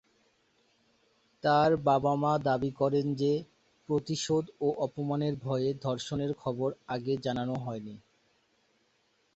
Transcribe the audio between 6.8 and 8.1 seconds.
আগে জানানো হয়নি।